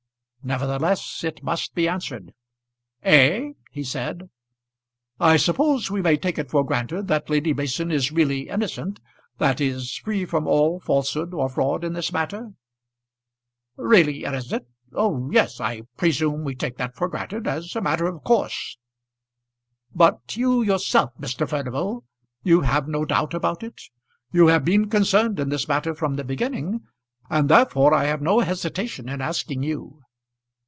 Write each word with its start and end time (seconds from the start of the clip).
Nevertheless 0.43 1.23
it 1.23 1.43
must 1.43 1.75
be 1.75 1.87
answered. 1.87 2.33
"Eh?" 3.03 3.51
he 3.69 3.83
said. 3.83 4.27
"I 5.19 5.37
suppose 5.37 5.91
we 5.91 6.01
may 6.01 6.17
take 6.17 6.39
it 6.39 6.49
for 6.49 6.63
granted 6.65 7.07
that 7.09 7.29
Lady 7.29 7.53
Mason 7.53 7.91
is 7.91 8.11
really 8.11 8.47
innocent, 8.49 8.99
that 9.37 9.61
is, 9.61 9.93
free 9.97 10.25
from 10.25 10.47
all 10.47 10.79
falsehood 10.79 11.31
or 11.35 11.47
fraud 11.47 11.83
in 11.83 11.93
this 11.93 12.11
matter?" 12.11 12.53
"Really 13.77 14.23
innocent! 14.23 14.65
Oh 14.93 15.29
yes; 15.31 15.59
I 15.61 15.83
presume 15.95 16.43
we 16.43 16.55
take 16.55 16.77
that 16.77 16.95
for 16.95 17.07
granted, 17.07 17.45
as 17.45 17.75
a 17.75 17.79
matter 17.81 18.07
of 18.07 18.23
course." 18.23 18.79
"But 19.93 20.35
you 20.37 20.63
yourself, 20.63 21.11
Mr. 21.19 21.47
Furnival; 21.47 22.03
you 22.43 22.61
have 22.61 22.87
no 22.87 23.05
doubt 23.05 23.35
about 23.35 23.61
it? 23.61 23.79
You 24.31 24.47
have 24.47 24.65
been 24.65 24.89
concerned 24.89 25.39
in 25.39 25.49
this 25.49 25.67
matter 25.67 25.93
from 25.93 26.15
the 26.15 26.23
beginning, 26.23 26.81
and 27.29 27.47
therefore 27.47 27.93
I 27.93 28.05
have 28.05 28.23
no 28.23 28.39
hesitation 28.39 29.07
in 29.07 29.21
asking 29.21 29.61
you." 29.61 30.01